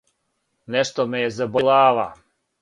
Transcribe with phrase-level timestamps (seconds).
[0.75, 2.09] Нешто ме је забољела глава,